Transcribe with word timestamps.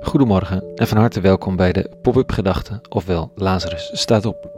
Goedemorgen 0.00 0.74
en 0.74 0.86
van 0.86 0.96
harte 0.98 1.20
welkom 1.20 1.56
bij 1.56 1.72
de 1.72 1.90
Pop-up 2.02 2.32
Gedachten, 2.32 2.80
ofwel 2.88 3.32
Lazarus 3.34 3.90
staat 3.92 4.24
op. 4.24 4.50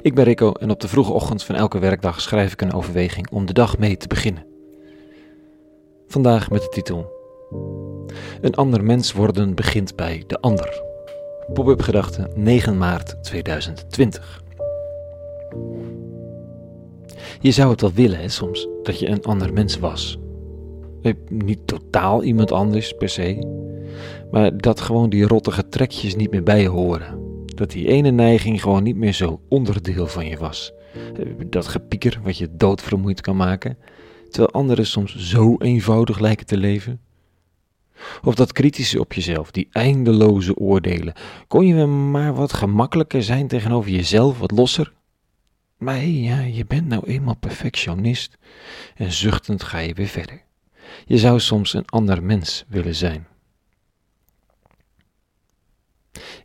Ik 0.00 0.14
ben 0.14 0.24
Rico 0.24 0.52
en 0.52 0.70
op 0.70 0.80
de 0.80 0.88
vroege 0.88 1.12
ochtend 1.12 1.42
van 1.42 1.54
elke 1.54 1.78
werkdag 1.78 2.20
schrijf 2.20 2.52
ik 2.52 2.60
een 2.60 2.72
overweging 2.72 3.30
om 3.30 3.46
de 3.46 3.52
dag 3.52 3.78
mee 3.78 3.96
te 3.96 4.08
beginnen. 4.08 4.46
Vandaag 6.06 6.50
met 6.50 6.62
de 6.62 6.68
titel 6.68 7.12
Een 8.40 8.54
ander 8.54 8.84
mens 8.84 9.12
worden 9.12 9.54
begint 9.54 9.96
bij 9.96 10.24
de 10.26 10.40
ander. 10.40 10.82
Pop-up 11.52 11.80
Gedachten 11.80 12.30
9 12.34 12.78
maart 12.78 13.24
2020. 13.24 14.42
Je 17.40 17.50
zou 17.50 17.70
het 17.70 17.80
wel 17.80 17.92
willen, 17.92 18.18
hè, 18.18 18.28
soms, 18.28 18.68
dat 18.82 18.98
je 18.98 19.08
een 19.08 19.24
ander 19.24 19.52
mens 19.52 19.78
was. 19.78 20.18
Niet 21.28 21.66
totaal 21.66 22.22
iemand 22.22 22.52
anders 22.52 22.92
per 22.92 23.08
se, 23.08 23.64
maar 24.30 24.56
dat 24.56 24.80
gewoon 24.80 25.10
die 25.10 25.26
rottige 25.26 25.68
trekjes 25.68 26.16
niet 26.16 26.30
meer 26.30 26.42
bij 26.42 26.66
horen. 26.66 27.44
Dat 27.46 27.70
die 27.70 27.88
ene 27.88 28.10
neiging 28.10 28.62
gewoon 28.62 28.82
niet 28.82 28.96
meer 28.96 29.12
zo 29.12 29.40
onderdeel 29.48 30.06
van 30.06 30.26
je 30.26 30.36
was. 30.36 30.72
Dat 31.46 31.66
gepieker 31.66 32.20
wat 32.22 32.38
je 32.38 32.48
doodvermoeid 32.56 33.20
kan 33.20 33.36
maken, 33.36 33.78
terwijl 34.30 34.52
anderen 34.52 34.86
soms 34.86 35.16
zo 35.16 35.56
eenvoudig 35.58 36.18
lijken 36.18 36.46
te 36.46 36.56
leven. 36.56 37.00
Of 38.22 38.34
dat 38.34 38.52
kritische 38.52 39.00
op 39.00 39.12
jezelf, 39.12 39.50
die 39.50 39.68
eindeloze 39.70 40.56
oordelen. 40.56 41.14
Kon 41.48 41.66
je 41.66 41.86
maar 41.86 42.34
wat 42.34 42.52
gemakkelijker 42.52 43.22
zijn 43.22 43.48
tegenover 43.48 43.90
jezelf, 43.90 44.38
wat 44.38 44.50
losser? 44.50 44.92
Maar 45.78 45.94
hé, 45.94 46.20
ja, 46.20 46.40
je 46.40 46.64
bent 46.64 46.86
nou 46.86 47.06
eenmaal 47.06 47.36
perfectionist. 47.36 48.38
En 48.94 49.12
zuchtend 49.12 49.62
ga 49.62 49.78
je 49.78 49.94
weer 49.94 50.06
verder. 50.06 50.42
Je 51.04 51.18
zou 51.18 51.40
soms 51.40 51.74
een 51.74 51.86
ander 51.86 52.22
mens 52.22 52.64
willen 52.68 52.94
zijn. 52.94 53.26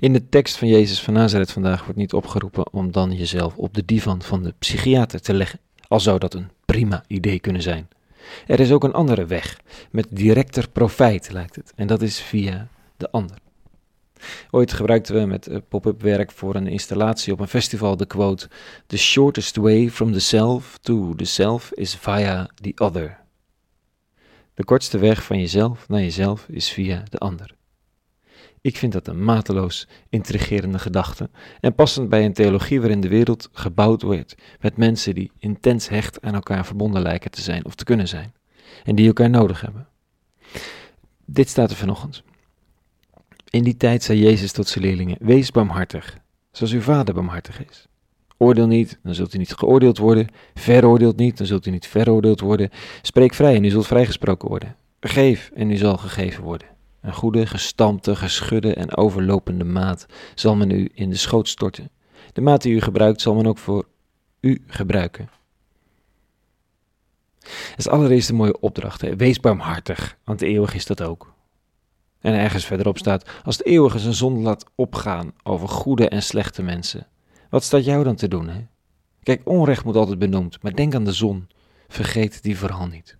In 0.02 0.14
de 0.14 0.30
tekst 0.30 0.58
van 0.58 0.68
Jezus 0.68 1.02
van 1.02 1.14
Nazareth 1.14 1.52
vandaag 1.52 1.84
wordt 1.84 2.00
niet 2.00 2.14
opgeroepen 2.14 2.74
om 2.74 2.92
dan 2.92 3.12
jezelf 3.16 3.58
op 3.58 3.74
de 3.74 3.86
divan 3.86 4.22
van 4.22 4.44
de 4.44 4.54
psychiater 4.60 5.22
te 5.22 5.34
leggen, 5.34 5.60
al 5.88 6.00
zou 6.00 6.20
dat 6.20 6.34
een 6.34 6.50
prima 6.66 7.04
idee 7.08 7.40
kunnen 7.40 7.62
zijn. 7.62 7.88
Er 8.48 8.60
is 8.60 8.72
ook 8.72 8.84
een 8.84 8.94
andere 8.94 9.26
weg, 9.26 9.60
met 9.92 10.08
directer 10.10 10.70
profijt 10.70 11.32
lijkt 11.32 11.56
het, 11.56 11.74
en 11.76 11.88
dat 11.88 12.02
is 12.02 12.20
via 12.20 12.68
de 12.98 13.12
ander. 13.12 13.38
Ooit 14.52 14.74
gebruikten 14.74 15.16
we 15.16 15.26
met 15.26 15.50
pop-up 15.70 16.02
werk 16.02 16.32
voor 16.32 16.56
een 16.56 16.68
installatie 16.68 17.34
op 17.34 17.40
een 17.40 17.48
festival 17.48 17.98
de 17.98 18.06
quote: 18.06 18.50
The 18.88 18.98
shortest 18.98 19.56
way 19.56 19.90
from 19.90 20.12
the 20.12 20.20
self 20.20 20.78
to 20.78 21.16
the 21.16 21.26
self 21.26 21.72
is 21.72 21.96
via 21.96 22.50
the 22.62 22.72
other. 22.76 23.20
De 24.54 24.64
kortste 24.64 24.98
weg 24.98 25.24
van 25.24 25.40
jezelf 25.40 25.88
naar 25.88 26.02
jezelf 26.02 26.46
is 26.48 26.70
via 26.70 27.04
de 27.10 27.18
ander. 27.18 27.60
Ik 28.62 28.78
vind 28.78 28.94
dat 28.94 29.08
een 29.08 29.23
mateloos 29.23 29.88
intrigerende 30.09 30.80
gedachte 30.80 31.30
en 31.59 31.76
passend 31.76 32.09
bij 32.09 32.26
een 32.26 32.34
theologie 32.34 32.80
waarin 32.80 33.02
de 33.02 33.08
wereld 33.08 33.50
gebouwd 33.52 34.02
wordt 34.02 34.36
met 34.59 34.78
mensen 34.78 35.16
die 35.16 35.31
intens 35.38 35.88
hecht 35.88 36.22
aan 36.22 36.34
elkaar 36.34 36.66
verbonden 36.66 37.02
lijken 37.02 37.31
te 37.31 37.42
zijn 37.42 37.66
of 37.66 37.76
te 37.76 37.84
kunnen 37.84 38.08
zijn 38.08 38.34
en 38.84 38.95
die 38.95 39.08
elkaar 39.08 39.30
nodig 39.30 39.62
hebben. 39.62 39.88
Dit 41.26 41.50
staat 41.50 41.72
er 41.72 41.78
vanochtend. 41.78 42.23
In 43.50 43.64
die 43.64 43.78
tijd 43.78 44.03
zei 44.03 44.20
Jezus 44.20 44.52
tot 44.52 44.68
zijn 44.68 44.84
leerlingen: 44.84 45.18
Wees 45.20 45.52
barmhartig, 45.52 46.18
zoals 46.52 46.73
uw 46.73 46.81
vader 46.81 47.14
barmhartig 47.14 47.70
is. 47.70 47.88
Oordeel 48.38 48.68
niet, 48.68 49.00
dan 49.03 49.14
zult 49.14 49.34
u 49.34 49.38
niet 49.38 49.53
geoordeeld 49.53 49.98
worden. 49.98 50.28
Veroordeelt 50.53 51.18
niet, 51.18 51.38
dan 51.38 51.48
zult 51.48 51.66
u 51.66 51.72
niet 51.72 51.88
veroordeeld 51.88 52.40
worden. 52.40 52.70
Spreek 53.02 53.34
vrij 53.34 53.56
en 53.56 53.64
u 53.64 53.70
zult 53.70 53.88
vrijgesproken 53.88 54.50
worden. 54.50 54.75
Geef 55.00 55.52
en 55.53 55.72
u 55.72 55.75
zal 55.75 55.98
gegeven 55.98 56.44
worden. 56.44 56.68
Een 57.02 57.14
goede, 57.14 57.46
gestampte, 57.46 58.16
geschudde 58.16 58.74
en 58.74 58.98
overlopende 58.98 59.64
maat 59.64 60.06
zal 60.36 60.56
men 60.56 60.72
u 60.72 60.90
in 60.94 61.09
de 61.09 61.16
schoot 61.16 61.48
storten. 61.48 61.90
De 62.34 62.42
maat 62.42 62.62
die 62.62 62.74
u 62.74 62.81
gebruikt 62.81 63.22
zal 63.22 63.36
men 63.36 63.46
ook 63.46 63.58
voor 63.58 63.86
u 64.40 64.64
gebruiken. 64.68 65.30
Dat 67.40 67.78
is 67.78 67.88
allereerst 67.88 68.30
een 68.30 68.36
mooie 68.36 68.59
opdracht. 68.59 69.02
Hè? 69.02 69.16
Wees 69.16 69.40
barmhartig, 69.40 70.18
want 70.24 70.42
eeuwig 70.42 70.74
is 70.74 70.86
dat 70.86 71.02
ook. 71.02 71.34
En 72.20 72.34
ergens 72.34 72.66
verderop 72.66 72.98
staat: 72.98 73.30
Als 73.44 73.58
de 73.58 73.64
eeuwige 73.64 74.00
zijn 74.00 74.14
zonde 74.14 74.40
laat 74.40 74.66
opgaan 74.75 75.34
over 75.44 75.68
goede 75.68 76.09
en 76.09 76.24
slechte 76.24 76.64
mensen, 76.64 77.08
wat 77.50 77.64
staat 77.64 77.86
jou 77.86 78.04
dan 78.04 78.16
te 78.16 78.28
doen? 78.28 78.50
Hè? 78.50 78.66
Kijk, 79.24 79.42
onrecht 79.44 79.86
moet 79.86 79.96
altijd 79.96 80.20
benoemd, 80.20 80.62
maar 80.62 80.75
denk 80.75 80.96
aan 80.96 81.04
de 81.04 81.14
zon. 81.14 81.48
Vergeet 81.88 82.44
die 82.44 82.58
vooral 82.58 82.88
niet. 82.88 83.18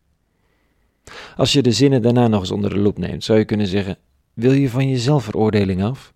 Als 1.36 1.54
je 1.54 1.62
de 1.62 1.72
zinnen 1.72 2.02
daarna 2.02 2.28
nog 2.28 2.40
eens 2.40 2.52
onder 2.52 2.70
de 2.70 2.80
loep 2.80 2.98
neemt, 2.98 3.24
zou 3.24 3.40
je 3.40 3.46
kunnen 3.46 3.68
zeggen: 3.68 3.98
Wil 4.34 4.52
je 4.52 4.70
van 4.70 4.90
jezelf 4.90 5.24
veroordeling 5.24 5.84
af? 5.84 6.14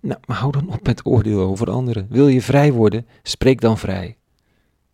Nou, 0.00 0.20
maar 0.26 0.36
hou 0.36 0.52
dan 0.52 0.72
op 0.72 0.86
met 0.86 1.06
oordeel 1.06 1.40
over 1.40 1.70
anderen. 1.70 2.06
Wil 2.10 2.28
je 2.28 2.42
vrij 2.42 2.72
worden? 2.72 3.06
Spreek 3.22 3.60
dan 3.60 3.78
vrij. 3.78 4.16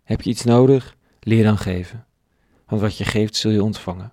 Heb 0.03 0.23
je 0.23 0.31
iets 0.31 0.45
nodig? 0.45 0.97
Leer 1.21 1.45
dan 1.45 1.59
geven. 1.59 2.07
Want 2.67 2.81
wat 2.81 2.97
je 2.97 3.05
geeft, 3.05 3.37
zul 3.37 3.51
je 3.51 3.63
ontvangen. 3.63 4.13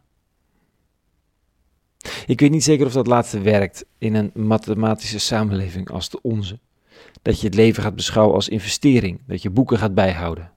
Ik 2.26 2.40
weet 2.40 2.52
niet 2.52 2.64
zeker 2.64 2.86
of 2.86 2.94
dat 2.94 3.08
laatste 3.08 3.40
werkt 3.40 3.86
in 3.98 4.16
een 4.16 4.32
mathematische 4.34 5.20
samenleving 5.20 5.90
als 5.90 6.10
de 6.10 6.22
onze. 6.22 6.60
Dat 7.22 7.40
je 7.40 7.46
het 7.46 7.56
leven 7.56 7.84
gaat 7.84 7.96
beschouwen 7.96 8.36
als 8.36 8.50
investering, 8.50 9.20
dat 9.28 9.42
je 9.42 9.50
boeken 9.50 9.78
gaat 9.78 9.94
bijhouden. 9.94 10.52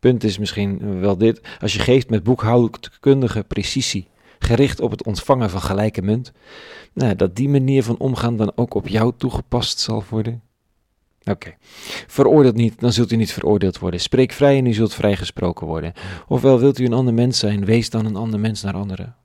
Punt 0.00 0.24
is 0.24 0.38
misschien 0.38 1.00
wel 1.00 1.16
dit: 1.16 1.40
als 1.60 1.72
je 1.72 1.78
geeft 1.78 2.10
met 2.10 2.22
boekhoudkundige 2.22 3.44
precisie, 3.44 4.08
gericht 4.38 4.80
op 4.80 4.90
het 4.90 5.04
ontvangen 5.04 5.50
van 5.50 5.60
gelijke 5.60 6.02
munt, 6.02 6.32
nou, 6.92 7.16
dat 7.16 7.36
die 7.36 7.48
manier 7.48 7.82
van 7.82 7.98
omgaan 7.98 8.36
dan 8.36 8.52
ook 8.54 8.74
op 8.74 8.88
jou 8.88 9.12
toegepast 9.16 9.78
zal 9.78 10.04
worden. 10.08 10.42
Oké. 11.20 11.30
Okay. 11.30 11.56
Veroordeeld 12.06 12.54
niet, 12.54 12.80
dan 12.80 12.92
zult 12.92 13.12
u 13.12 13.16
niet 13.16 13.32
veroordeeld 13.32 13.78
worden. 13.78 14.00
Spreek 14.00 14.32
vrij 14.32 14.58
en 14.58 14.66
u 14.66 14.72
zult 14.72 14.94
vrijgesproken 14.94 15.66
worden. 15.66 15.92
Ofwel 16.28 16.58
wilt 16.58 16.78
u 16.78 16.84
een 16.84 16.92
ander 16.92 17.14
mens 17.14 17.38
zijn, 17.38 17.64
wees 17.64 17.90
dan 17.90 18.06
een 18.06 18.16
ander 18.16 18.40
mens 18.40 18.62
naar 18.62 18.74
anderen. 18.74 19.16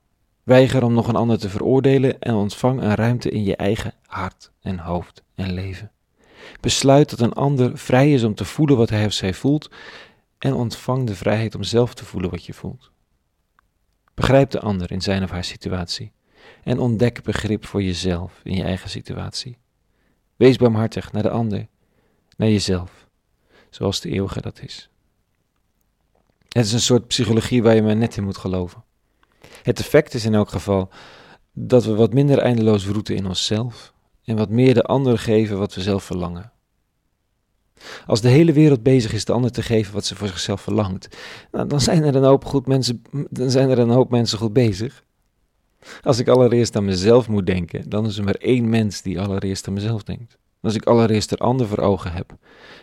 Weiger 0.42 0.84
om 0.84 0.92
nog 0.92 1.08
een 1.08 1.16
ander 1.16 1.38
te 1.38 1.48
veroordelen 1.48 2.20
en 2.20 2.34
ontvang 2.34 2.82
een 2.82 2.94
ruimte 2.94 3.30
in 3.30 3.44
je 3.44 3.56
eigen 3.56 3.94
hart 4.06 4.50
en 4.60 4.78
hoofd 4.78 5.22
en 5.34 5.52
leven. 5.52 5.90
Besluit 6.60 7.10
dat 7.10 7.20
een 7.20 7.32
ander 7.32 7.78
vrij 7.78 8.12
is 8.12 8.24
om 8.24 8.34
te 8.34 8.44
voelen 8.44 8.76
wat 8.76 8.90
hij 8.90 9.04
of 9.04 9.12
zij 9.12 9.34
voelt 9.34 9.70
en 10.38 10.52
ontvang 10.54 11.06
de 11.06 11.14
vrijheid 11.14 11.54
om 11.54 11.62
zelf 11.62 11.94
te 11.94 12.04
voelen 12.04 12.30
wat 12.30 12.46
je 12.46 12.54
voelt. 12.54 12.90
Begrijp 14.14 14.50
de 14.50 14.60
ander 14.60 14.92
in 14.92 15.00
zijn 15.00 15.22
of 15.22 15.30
haar 15.30 15.44
situatie 15.44 16.12
en 16.64 16.78
ontdek 16.78 17.22
begrip 17.22 17.66
voor 17.66 17.82
jezelf 17.82 18.40
in 18.42 18.54
je 18.54 18.62
eigen 18.62 18.90
situatie. 18.90 19.58
Wees 20.36 20.56
barmhartig 20.56 21.12
naar 21.12 21.22
de 21.22 21.30
ander, 21.30 21.66
naar 22.36 22.48
jezelf, 22.48 23.06
zoals 23.70 24.00
de 24.00 24.10
eeuwige 24.10 24.40
dat 24.40 24.60
is. 24.62 24.90
Het 26.48 26.64
is 26.66 26.72
een 26.72 26.80
soort 26.80 27.06
psychologie 27.06 27.62
waar 27.62 27.74
je 27.74 27.82
maar 27.82 27.96
net 27.96 28.16
in 28.16 28.24
moet 28.24 28.36
geloven. 28.36 28.84
Het 29.62 29.78
effect 29.78 30.14
is 30.14 30.24
in 30.24 30.34
elk 30.34 30.48
geval 30.48 30.90
dat 31.52 31.84
we 31.84 31.94
wat 31.94 32.12
minder 32.12 32.38
eindeloos 32.38 32.86
roeten 32.86 33.16
in 33.16 33.26
onszelf 33.26 33.92
en 34.24 34.36
wat 34.36 34.48
meer 34.48 34.74
de 34.74 34.82
ander 34.82 35.18
geven 35.18 35.58
wat 35.58 35.74
we 35.74 35.82
zelf 35.82 36.04
verlangen. 36.04 36.52
Als 38.06 38.20
de 38.20 38.28
hele 38.28 38.52
wereld 38.52 38.82
bezig 38.82 39.12
is 39.12 39.24
de 39.24 39.32
ander 39.32 39.52
te 39.52 39.62
geven 39.62 39.94
wat 39.94 40.04
ze 40.04 40.14
voor 40.14 40.28
zichzelf 40.28 40.60
verlangt, 40.60 41.16
nou, 41.52 41.66
dan, 41.68 41.80
zijn 41.80 42.02
er 42.02 42.16
een 42.16 42.24
hoop 42.24 42.44
goed 42.44 42.66
mensen, 42.66 43.02
dan 43.30 43.50
zijn 43.50 43.70
er 43.70 43.78
een 43.78 43.90
hoop 43.90 44.10
mensen 44.10 44.38
goed 44.38 44.52
bezig. 44.52 45.04
Als 46.02 46.18
ik 46.18 46.28
allereerst 46.28 46.76
aan 46.76 46.84
mezelf 46.84 47.28
moet 47.28 47.46
denken, 47.46 47.88
dan 47.88 48.06
is 48.06 48.18
er 48.18 48.24
maar 48.24 48.34
één 48.34 48.68
mens 48.68 49.02
die 49.02 49.20
allereerst 49.20 49.68
aan 49.68 49.74
mezelf 49.74 50.02
denkt. 50.02 50.38
Als 50.60 50.74
ik 50.74 50.84
allereerst 50.84 51.30
er 51.30 51.38
ander 51.38 51.66
voor 51.66 51.78
ogen 51.78 52.12
heb, 52.12 52.36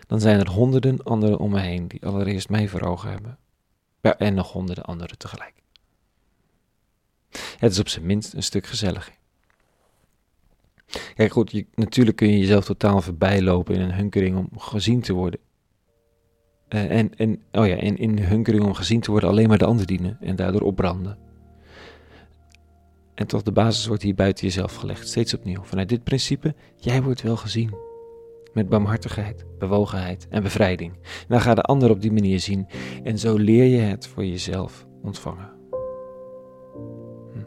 dan 0.07 0.21
zijn 0.21 0.39
er 0.39 0.49
honderden 0.49 1.03
anderen 1.03 1.39
om 1.39 1.51
me 1.51 1.59
heen 1.59 1.87
die 1.87 2.05
allereerst 2.05 2.49
mij 2.49 2.67
voor 2.67 2.81
ogen 2.81 3.09
hebben. 3.11 3.37
En 4.17 4.33
nog 4.33 4.51
honderden 4.51 4.83
anderen 4.83 5.17
tegelijk. 5.17 5.53
Het 7.57 7.71
is 7.71 7.79
op 7.79 7.89
zijn 7.89 8.05
minst 8.05 8.33
een 8.33 8.43
stuk 8.43 8.65
gezelliger. 8.65 9.13
Kijk 11.15 11.31
goed, 11.31 11.51
je, 11.51 11.65
natuurlijk 11.75 12.17
kun 12.17 12.29
je 12.29 12.39
jezelf 12.39 12.65
totaal 12.65 13.01
voorbijlopen 13.01 13.75
in 13.75 13.81
een 13.81 13.93
hunkering 13.93 14.37
om 14.37 14.59
gezien 14.59 15.01
te 15.01 15.13
worden. 15.13 15.39
Uh, 16.69 16.91
en, 16.91 17.15
en, 17.15 17.41
oh 17.51 17.67
ja, 17.67 17.75
en 17.75 17.97
in 17.97 18.15
de 18.15 18.23
hunkering 18.23 18.63
om 18.63 18.73
gezien 18.73 18.99
te 18.99 19.11
worden 19.11 19.29
alleen 19.29 19.47
maar 19.47 19.57
de 19.57 19.65
ander 19.65 19.85
dienen 19.85 20.17
en 20.21 20.35
daardoor 20.35 20.61
opbranden. 20.61 21.17
En 23.13 23.27
toch 23.27 23.41
de 23.41 23.51
basis 23.51 23.85
wordt 23.85 24.03
hier 24.03 24.15
buiten 24.15 24.45
jezelf 24.45 24.75
gelegd, 24.75 25.07
steeds 25.07 25.33
opnieuw. 25.33 25.63
Vanuit 25.63 25.89
dit 25.89 26.03
principe, 26.03 26.55
jij 26.75 27.03
wordt 27.03 27.21
wel 27.21 27.37
gezien. 27.37 27.75
Met 28.53 28.69
barmhartigheid, 28.69 29.45
bewogenheid 29.59 30.27
en 30.29 30.43
bevrijding. 30.43 30.93
Dan 31.27 31.41
ga 31.41 31.53
de 31.53 31.61
ander 31.61 31.89
op 31.89 32.01
die 32.01 32.11
manier 32.11 32.39
zien 32.39 32.67
en 33.03 33.19
zo 33.19 33.37
leer 33.37 33.65
je 33.65 33.79
het 33.79 34.07
voor 34.07 34.25
jezelf 34.25 34.87
ontvangen. 35.01 35.51
Hm. 37.33 37.41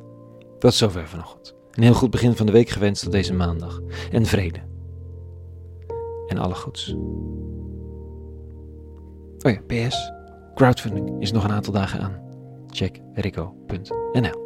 Tot 0.58 0.74
zover 0.74 1.08
vanochtend. 1.08 1.55
Een 1.76 1.82
heel 1.82 1.94
goed 1.94 2.10
begin 2.10 2.36
van 2.36 2.46
de 2.46 2.52
week 2.52 2.68
gewenst 2.68 3.06
op 3.06 3.12
deze 3.12 3.34
maandag. 3.34 3.80
En 4.10 4.26
vrede. 4.26 4.58
En 6.26 6.38
alle 6.38 6.54
goeds. 6.54 6.94
Oh 9.42 9.52
ja, 9.52 9.60
PS. 9.66 10.12
Crowdfunding 10.54 11.20
is 11.22 11.32
nog 11.32 11.44
een 11.44 11.52
aantal 11.52 11.72
dagen 11.72 12.00
aan. 12.00 12.20
Check 12.66 13.00
rico.nl 13.14 14.45